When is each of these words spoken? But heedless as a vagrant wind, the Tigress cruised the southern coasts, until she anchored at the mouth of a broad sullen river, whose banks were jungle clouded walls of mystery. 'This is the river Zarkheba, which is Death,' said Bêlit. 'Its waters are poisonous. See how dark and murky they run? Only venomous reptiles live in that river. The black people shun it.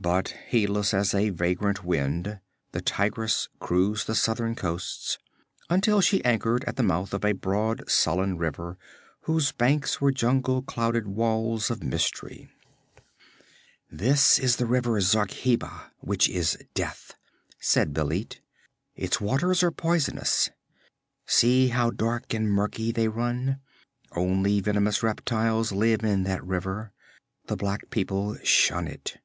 But 0.00 0.28
heedless 0.48 0.94
as 0.94 1.12
a 1.12 1.28
vagrant 1.28 1.84
wind, 1.84 2.40
the 2.72 2.80
Tigress 2.80 3.50
cruised 3.58 4.06
the 4.06 4.14
southern 4.14 4.54
coasts, 4.54 5.18
until 5.68 6.00
she 6.00 6.24
anchored 6.24 6.64
at 6.64 6.76
the 6.76 6.82
mouth 6.82 7.12
of 7.12 7.22
a 7.22 7.32
broad 7.34 7.84
sullen 7.86 8.38
river, 8.38 8.78
whose 9.24 9.52
banks 9.52 10.00
were 10.00 10.12
jungle 10.12 10.62
clouded 10.62 11.06
walls 11.08 11.70
of 11.70 11.82
mystery. 11.82 12.48
'This 13.90 14.38
is 14.38 14.56
the 14.56 14.64
river 14.64 14.98
Zarkheba, 14.98 15.90
which 15.98 16.30
is 16.30 16.56
Death,' 16.72 17.12
said 17.58 17.92
Bêlit. 17.92 18.38
'Its 18.96 19.20
waters 19.20 19.62
are 19.62 19.70
poisonous. 19.70 20.48
See 21.26 21.68
how 21.68 21.90
dark 21.90 22.32
and 22.32 22.50
murky 22.50 22.90
they 22.92 23.08
run? 23.08 23.60
Only 24.12 24.62
venomous 24.62 25.02
reptiles 25.02 25.70
live 25.70 26.02
in 26.02 26.22
that 26.22 26.42
river. 26.42 26.92
The 27.48 27.56
black 27.58 27.90
people 27.90 28.38
shun 28.42 28.88
it. 28.88 29.18